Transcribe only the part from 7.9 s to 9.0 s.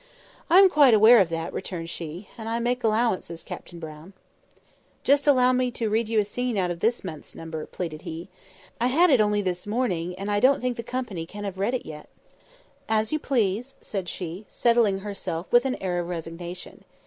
he. "I